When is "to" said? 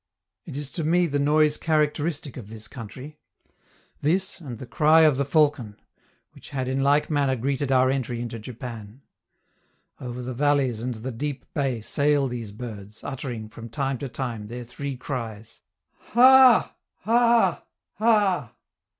0.71-0.83, 13.99-14.09